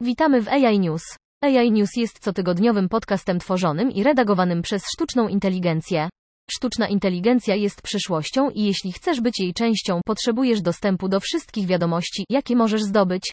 Witamy 0.00 0.42
w 0.42 0.48
AI 0.48 0.78
News. 0.78 1.02
AI 1.42 1.72
News 1.72 1.96
jest 1.96 2.18
cotygodniowym 2.18 2.88
podcastem 2.88 3.38
tworzonym 3.38 3.90
i 3.90 4.02
redagowanym 4.02 4.62
przez 4.62 4.82
sztuczną 4.94 5.28
inteligencję. 5.28 6.08
Sztuczna 6.50 6.88
inteligencja 6.88 7.54
jest 7.54 7.82
przyszłością 7.82 8.50
i 8.50 8.64
jeśli 8.64 8.92
chcesz 8.92 9.20
być 9.20 9.40
jej 9.40 9.54
częścią, 9.54 10.00
potrzebujesz 10.06 10.62
dostępu 10.62 11.08
do 11.08 11.20
wszystkich 11.20 11.66
wiadomości, 11.66 12.24
jakie 12.30 12.56
możesz 12.56 12.82
zdobyć. 12.82 13.32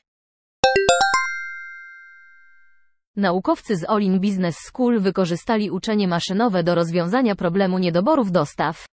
Naukowcy 3.15 3.77
z 3.77 3.89
Olin 3.89 4.19
Business 4.19 4.55
School 4.57 4.99
wykorzystali 4.99 5.71
uczenie 5.71 6.07
maszynowe 6.07 6.63
do 6.63 6.75
rozwiązania 6.75 7.35
problemu 7.35 7.79
niedoborów 7.79 8.31
dostaw. 8.31 8.85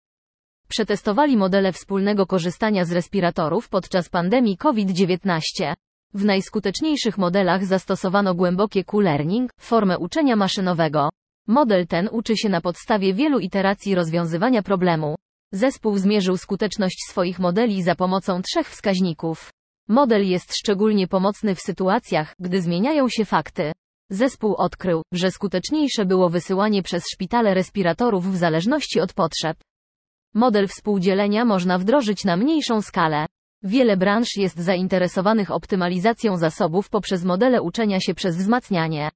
Przetestowali 0.69 1.37
modele 1.37 1.71
wspólnego 1.71 2.25
korzystania 2.25 2.85
z 2.85 2.91
respiratorów 2.91 3.69
podczas 3.69 4.09
pandemii 4.09 4.57
COVID-19. 4.57 5.41
W 6.13 6.25
najskuteczniejszych 6.25 7.17
modelach 7.17 7.65
zastosowano 7.65 8.35
głębokie 8.35 8.83
Q-learning, 8.83 9.51
formę 9.59 9.97
uczenia 9.97 10.35
maszynowego. 10.35 11.09
Model 11.47 11.87
ten 11.87 12.09
uczy 12.11 12.37
się 12.37 12.49
na 12.49 12.61
podstawie 12.61 13.13
wielu 13.13 13.39
iteracji 13.39 13.95
rozwiązywania 13.95 14.61
problemu. 14.61 15.15
Zespół 15.51 15.97
zmierzył 15.97 16.37
skuteczność 16.37 16.97
swoich 17.09 17.39
modeli 17.39 17.83
za 17.83 17.95
pomocą 17.95 18.41
trzech 18.41 18.69
wskaźników. 18.69 19.49
Model 19.87 20.27
jest 20.27 20.55
szczególnie 20.55 21.07
pomocny 21.07 21.55
w 21.55 21.61
sytuacjach, 21.61 22.35
gdy 22.39 22.61
zmieniają 22.61 23.09
się 23.09 23.25
fakty. 23.25 23.71
Zespół 24.09 24.55
odkrył, 24.55 25.01
że 25.13 25.31
skuteczniejsze 25.31 26.05
było 26.05 26.29
wysyłanie 26.29 26.83
przez 26.83 27.03
szpitale 27.13 27.53
respiratorów 27.53 28.31
w 28.31 28.37
zależności 28.37 28.99
od 28.99 29.13
potrzeb. 29.13 29.57
Model 30.33 30.67
współdzielenia 30.67 31.45
można 31.45 31.77
wdrożyć 31.77 32.25
na 32.25 32.37
mniejszą 32.37 32.81
skalę. 32.81 33.25
Wiele 33.63 33.97
branż 33.97 34.27
jest 34.37 34.59
zainteresowanych 34.59 35.51
optymalizacją 35.51 36.37
zasobów 36.37 36.89
poprzez 36.89 37.23
modele 37.23 37.61
uczenia 37.61 37.99
się 37.99 38.13
przez 38.13 38.37
wzmacnianie. 38.37 39.09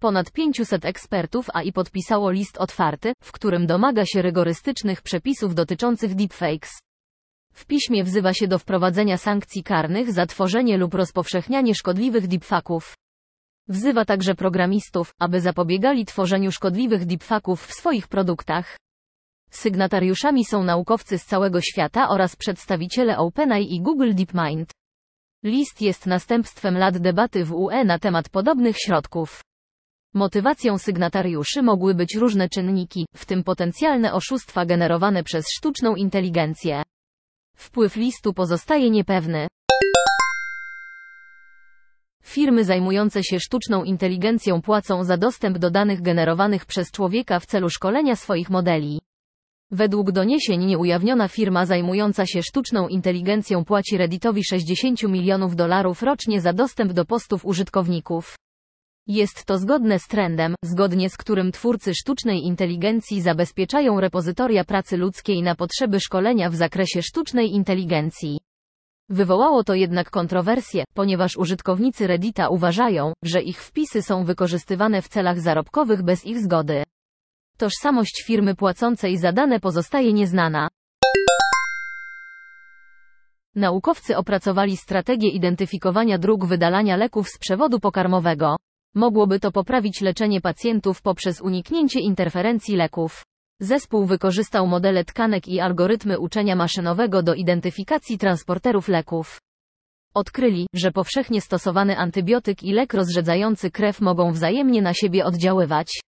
Ponad 0.00 0.32
500 0.32 0.84
ekspertów 0.84 1.50
AI 1.54 1.72
podpisało 1.72 2.30
list 2.30 2.58
otwarty, 2.58 3.12
w 3.22 3.32
którym 3.32 3.66
domaga 3.66 4.06
się 4.06 4.22
rygorystycznych 4.22 5.02
przepisów 5.02 5.54
dotyczących 5.54 6.14
deepfakes. 6.14 6.70
W 7.52 7.66
piśmie 7.66 8.04
wzywa 8.04 8.34
się 8.34 8.48
do 8.48 8.58
wprowadzenia 8.58 9.16
sankcji 9.16 9.62
karnych 9.62 10.12
za 10.12 10.26
tworzenie 10.26 10.76
lub 10.76 10.94
rozpowszechnianie 10.94 11.74
szkodliwych 11.74 12.26
deepfaków. 12.26 12.94
Wzywa 13.68 14.04
także 14.04 14.34
programistów, 14.34 15.14
aby 15.18 15.40
zapobiegali 15.40 16.04
tworzeniu 16.04 16.52
szkodliwych 16.52 17.06
deepfaków 17.06 17.66
w 17.66 17.74
swoich 17.74 18.08
produktach. 18.08 18.76
Sygnatariuszami 19.50 20.44
są 20.44 20.62
naukowcy 20.62 21.18
z 21.18 21.24
całego 21.24 21.60
świata 21.60 22.08
oraz 22.08 22.36
przedstawiciele 22.36 23.18
OpenAI 23.18 23.74
i 23.74 23.80
Google 23.80 24.14
DeepMind. 24.14 24.70
List 25.42 25.80
jest 25.80 26.06
następstwem 26.06 26.78
lat 26.78 26.98
debaty 26.98 27.44
w 27.44 27.52
UE 27.52 27.84
na 27.84 27.98
temat 27.98 28.28
podobnych 28.28 28.76
środków. 28.78 29.42
Motywacją 30.14 30.78
sygnatariuszy 30.78 31.62
mogły 31.62 31.94
być 31.94 32.14
różne 32.16 32.48
czynniki, 32.48 33.06
w 33.14 33.26
tym 33.26 33.44
potencjalne 33.44 34.12
oszustwa 34.12 34.66
generowane 34.66 35.22
przez 35.24 35.44
sztuczną 35.50 35.94
inteligencję. 35.94 36.82
Wpływ 37.56 37.96
listu 37.96 38.34
pozostaje 38.34 38.90
niepewny. 38.90 39.46
Firmy 42.22 42.64
zajmujące 42.64 43.24
się 43.24 43.40
sztuczną 43.40 43.84
inteligencją 43.84 44.62
płacą 44.62 45.04
za 45.04 45.16
dostęp 45.16 45.58
do 45.58 45.70
danych 45.70 46.02
generowanych 46.02 46.66
przez 46.66 46.90
człowieka 46.90 47.40
w 47.40 47.46
celu 47.46 47.70
szkolenia 47.70 48.16
swoich 48.16 48.50
modeli. 48.50 49.00
Według 49.70 50.12
doniesień 50.12 50.64
nieujawniona 50.64 51.28
firma 51.28 51.66
zajmująca 51.66 52.26
się 52.26 52.42
sztuczną 52.42 52.88
inteligencją 52.88 53.64
płaci 53.64 53.96
Redditowi 53.96 54.44
60 54.44 55.02
milionów 55.02 55.56
dolarów 55.56 56.02
rocznie 56.02 56.40
za 56.40 56.52
dostęp 56.52 56.92
do 56.92 57.04
postów 57.04 57.44
użytkowników. 57.44 58.36
Jest 59.06 59.44
to 59.44 59.58
zgodne 59.58 59.98
z 59.98 60.06
trendem, 60.06 60.54
zgodnie 60.64 61.10
z 61.10 61.16
którym 61.16 61.52
twórcy 61.52 61.94
sztucznej 61.94 62.46
inteligencji 62.46 63.20
zabezpieczają 63.20 64.00
repozytoria 64.00 64.64
pracy 64.64 64.96
ludzkiej 64.96 65.42
na 65.42 65.54
potrzeby 65.54 66.00
szkolenia 66.00 66.50
w 66.50 66.54
zakresie 66.54 67.02
sztucznej 67.02 67.52
inteligencji. 67.52 68.38
Wywołało 69.12 69.64
to 69.64 69.74
jednak 69.74 70.10
kontrowersje, 70.10 70.84
ponieważ 70.94 71.36
użytkownicy 71.36 72.06
Reddita 72.06 72.48
uważają, 72.48 73.12
że 73.22 73.42
ich 73.42 73.62
wpisy 73.62 74.02
są 74.02 74.24
wykorzystywane 74.24 75.02
w 75.02 75.08
celach 75.08 75.40
zarobkowych 75.40 76.02
bez 76.02 76.26
ich 76.26 76.38
zgody. 76.38 76.82
Tożsamość 77.56 78.24
firmy 78.26 78.54
płacącej 78.54 79.18
za 79.18 79.32
dane 79.32 79.60
pozostaje 79.60 80.12
nieznana. 80.12 80.68
Naukowcy 83.54 84.16
opracowali 84.16 84.76
strategię 84.76 85.28
identyfikowania 85.28 86.18
dróg 86.18 86.46
wydalania 86.46 86.96
leków 86.96 87.28
z 87.28 87.38
przewodu 87.38 87.80
pokarmowego. 87.80 88.56
Mogłoby 88.94 89.40
to 89.40 89.52
poprawić 89.52 90.00
leczenie 90.00 90.40
pacjentów 90.40 91.02
poprzez 91.02 91.40
uniknięcie 91.40 92.00
interferencji 92.00 92.76
leków. 92.76 93.22
Zespół 93.62 94.06
wykorzystał 94.06 94.66
modele 94.66 95.04
tkanek 95.04 95.48
i 95.48 95.60
algorytmy 95.60 96.18
uczenia 96.18 96.56
maszynowego 96.56 97.22
do 97.22 97.34
identyfikacji 97.34 98.18
transporterów 98.18 98.88
leków. 98.88 99.40
Odkryli, 100.14 100.66
że 100.74 100.92
powszechnie 100.92 101.40
stosowany 101.40 101.98
antybiotyk 101.98 102.62
i 102.62 102.72
lek 102.72 102.94
rozrzedzający 102.94 103.70
krew 103.70 104.00
mogą 104.00 104.32
wzajemnie 104.32 104.82
na 104.82 104.94
siebie 104.94 105.24
oddziaływać. 105.24 106.00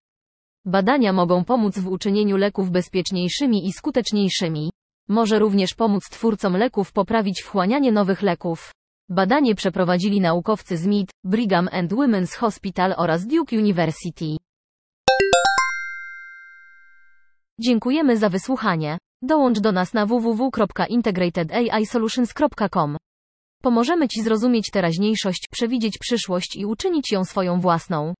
Badania 0.64 1.12
mogą 1.12 1.44
pomóc 1.44 1.78
w 1.78 1.88
uczynieniu 1.88 2.36
leków 2.36 2.70
bezpieczniejszymi 2.70 3.66
i 3.66 3.72
skuteczniejszymi. 3.72 4.70
Może 5.08 5.38
również 5.38 5.74
pomóc 5.74 6.04
twórcom 6.10 6.56
leków 6.56 6.92
poprawić 6.92 7.42
wchłanianie 7.42 7.92
nowych 7.92 8.22
leków. 8.22 8.72
Badanie 9.08 9.54
przeprowadzili 9.54 10.20
naukowcy 10.20 10.76
z 10.76 10.86
MIT, 10.86 11.10
Brigham 11.24 11.68
and 11.72 11.92
Women's 11.92 12.36
Hospital 12.36 12.94
oraz 12.96 13.26
Duke 13.26 13.58
University. 13.58 14.36
Dziękujemy 17.60 18.16
za 18.16 18.28
wysłuchanie. 18.28 18.98
Dołącz 19.22 19.60
do 19.60 19.72
nas 19.72 19.94
na 19.94 20.06
www.integratedAIsolutions.com. 20.06 22.96
Pomożemy 23.62 24.08
Ci 24.08 24.22
zrozumieć 24.22 24.70
teraźniejszość, 24.70 25.48
przewidzieć 25.50 25.98
przyszłość 25.98 26.56
i 26.56 26.66
uczynić 26.66 27.12
ją 27.12 27.24
swoją 27.24 27.60
własną. 27.60 28.14